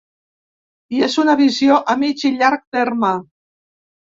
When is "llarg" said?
2.41-2.67